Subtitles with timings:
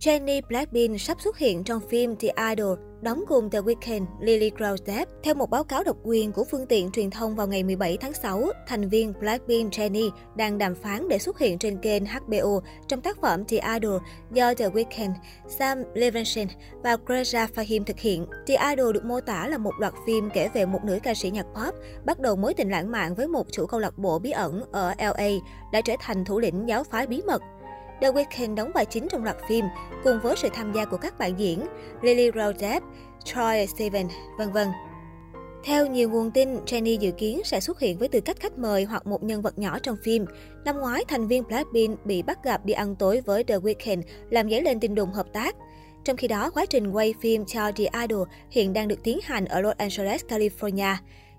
[0.00, 5.04] Jennie Blackpink sắp xuất hiện trong phim The Idol, đóng cùng The Weeknd, Lily Rose
[5.22, 8.12] Theo một báo cáo độc quyền của phương tiện truyền thông vào ngày 17 tháng
[8.12, 13.00] 6, thành viên Blackpink Jennie đang đàm phán để xuất hiện trên kênh HBO trong
[13.00, 14.02] tác phẩm The Idol
[14.32, 15.12] do The Weeknd,
[15.48, 16.46] Sam Levinson
[16.82, 18.26] và Greta Fahim thực hiện.
[18.46, 21.30] The Idol được mô tả là một loạt phim kể về một nữ ca sĩ
[21.30, 21.74] nhạc pop
[22.04, 24.94] bắt đầu mối tình lãng mạn với một chủ câu lạc bộ bí ẩn ở
[24.98, 25.30] LA,
[25.72, 27.42] đã trở thành thủ lĩnh giáo phái bí mật.
[28.00, 29.64] The Weeknd đóng vai chính trong loạt phim,
[30.04, 31.66] cùng với sự tham gia của các bạn diễn
[32.02, 32.80] Lily Rose
[33.24, 34.08] Troy Sivan,
[34.38, 34.68] vân vân.
[35.64, 38.84] Theo nhiều nguồn tin, Jennie dự kiến sẽ xuất hiện với tư cách khách mời
[38.84, 40.24] hoặc một nhân vật nhỏ trong phim.
[40.64, 44.50] Năm ngoái, thành viên Blackpink bị bắt gặp đi ăn tối với The Weeknd, làm
[44.50, 45.56] dấy lên tin đồn hợp tác.
[46.04, 49.44] Trong khi đó, quá trình quay phim cho The Idol hiện đang được tiến hành
[49.44, 50.94] ở Los Angeles, California.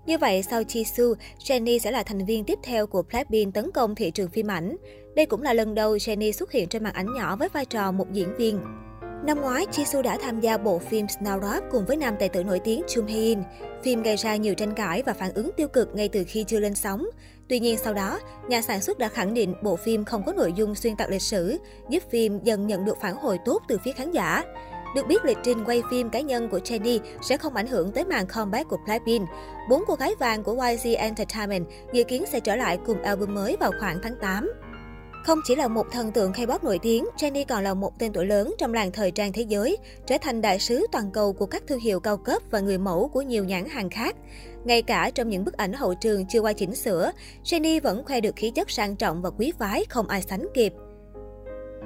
[0.06, 3.94] Như vậy, sau Jisoo, Jennie sẽ là thành viên tiếp theo của Blackpink tấn công
[3.94, 4.76] thị trường phim ảnh.
[5.16, 7.92] Đây cũng là lần đầu Jennie xuất hiện trên màn ảnh nhỏ với vai trò
[7.92, 8.60] một diễn viên.
[9.26, 12.60] Năm ngoái, Jisoo đã tham gia bộ phim Snowdrop cùng với nam tài tử nổi
[12.64, 13.42] tiếng Chung Hae-in.
[13.82, 16.60] Phim gây ra nhiều tranh cãi và phản ứng tiêu cực ngay từ khi chưa
[16.60, 17.06] lên sóng.
[17.48, 20.52] Tuy nhiên sau đó, nhà sản xuất đã khẳng định bộ phim không có nội
[20.56, 21.58] dung xuyên tạc lịch sử,
[21.88, 24.42] giúp phim dần nhận được phản hồi tốt từ phía khán giả.
[24.94, 28.04] Được biết, lịch trình quay phim cá nhân của Jennie sẽ không ảnh hưởng tới
[28.04, 29.28] màn comeback của Blackpink.
[29.70, 33.56] Bốn cô gái vàng của YG Entertainment dự kiến sẽ trở lại cùng album mới
[33.60, 34.52] vào khoảng tháng 8.
[35.24, 38.26] Không chỉ là một thần tượng K-pop nổi tiếng, Jennie còn là một tên tuổi
[38.26, 39.76] lớn trong làng thời trang thế giới,
[40.06, 43.08] trở thành đại sứ toàn cầu của các thương hiệu cao cấp và người mẫu
[43.08, 44.16] của nhiều nhãn hàng khác.
[44.64, 47.12] Ngay cả trong những bức ảnh hậu trường chưa qua chỉnh sửa,
[47.44, 50.72] Jennie vẫn khoe được khí chất sang trọng và quý phái không ai sánh kịp.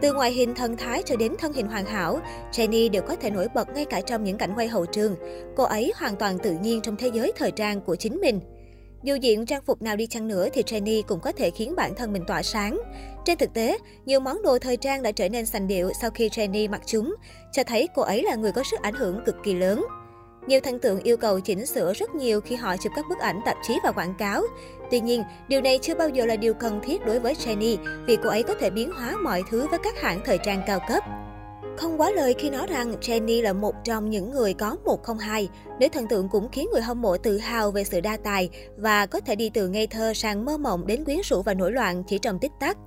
[0.00, 2.20] Từ ngoại hình thần thái cho đến thân hình hoàn hảo,
[2.52, 5.16] Jennie đều có thể nổi bật ngay cả trong những cảnh quay hậu trường.
[5.56, 8.40] Cô ấy hoàn toàn tự nhiên trong thế giới thời trang của chính mình.
[9.02, 11.94] Dù diện trang phục nào đi chăng nữa thì Jennie cũng có thể khiến bản
[11.94, 12.78] thân mình tỏa sáng.
[13.24, 16.28] Trên thực tế, nhiều món đồ thời trang đã trở nên sành điệu sau khi
[16.28, 17.14] Jennie mặc chúng,
[17.52, 19.84] cho thấy cô ấy là người có sức ảnh hưởng cực kỳ lớn.
[20.46, 23.40] Nhiều thần tượng yêu cầu chỉnh sửa rất nhiều khi họ chụp các bức ảnh
[23.44, 24.42] tạp chí và quảng cáo.
[24.90, 28.16] Tuy nhiên, điều này chưa bao giờ là điều cần thiết đối với Jennie vì
[28.22, 31.04] cô ấy có thể biến hóa mọi thứ với các hãng thời trang cao cấp.
[31.76, 35.48] Không quá lời khi nói rằng Jennie là một trong những người có 102.
[35.80, 39.06] Nữ thần tượng cũng khiến người hâm mộ tự hào về sự đa tài và
[39.06, 42.02] có thể đi từ ngây thơ sang mơ mộng đến quyến rũ và nổi loạn
[42.06, 42.78] chỉ trong tích tắc.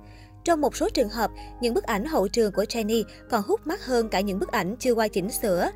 [0.44, 1.30] Trong một số trường hợp,
[1.60, 4.76] những bức ảnh hậu trường của Jennie còn hút mắt hơn cả những bức ảnh
[4.78, 5.70] chưa qua chỉnh sửa.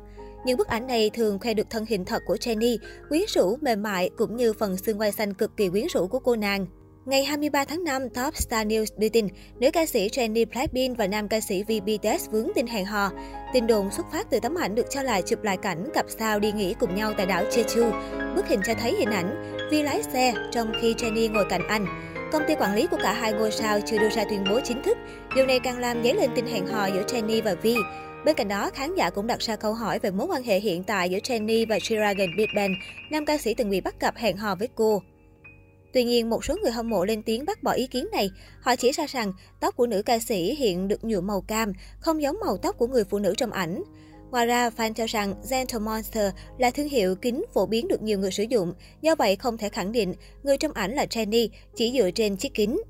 [0.45, 2.77] Những bức ảnh này thường khoe được thân hình thật của Jennie,
[3.09, 6.19] quyến rũ, mềm mại cũng như phần xương quai xanh cực kỳ quyến rũ của
[6.19, 6.65] cô nàng.
[7.05, 9.27] Ngày 23 tháng 5, Top Star News đưa tin,
[9.59, 13.11] nữ ca sĩ Jennie Blackpink và nam ca sĩ V BTS vướng tin hẹn hò.
[13.53, 16.39] Tin đồn xuất phát từ tấm ảnh được cho là chụp lại cảnh cặp sao
[16.39, 17.91] đi nghỉ cùng nhau tại đảo Jeju.
[18.35, 21.85] Bức hình cho thấy hình ảnh Vi lái xe trong khi Jennie ngồi cạnh anh.
[22.31, 24.83] Công ty quản lý của cả hai ngôi sao chưa đưa ra tuyên bố chính
[24.83, 24.97] thức.
[25.35, 27.75] Điều này càng làm dấy lên tin hẹn hò giữa Jennie và Vi.
[28.25, 30.83] Bên cạnh đó, khán giả cũng đặt ra câu hỏi về mối quan hệ hiện
[30.83, 32.75] tại giữa Jennie và Chiragan Big Bang,
[33.11, 35.01] nam ca sĩ từng bị bắt gặp hẹn hò với cô.
[35.93, 38.29] Tuy nhiên, một số người hâm mộ lên tiếng bác bỏ ý kiến này.
[38.61, 42.21] Họ chỉ ra rằng tóc của nữ ca sĩ hiện được nhuộm màu cam, không
[42.21, 43.83] giống màu tóc của người phụ nữ trong ảnh.
[44.31, 48.19] Ngoài ra, fan cho rằng Gentle Monster là thương hiệu kính phổ biến được nhiều
[48.19, 50.13] người sử dụng, do vậy không thể khẳng định
[50.43, 52.81] người trong ảnh là Jennie chỉ dựa trên chiếc kính.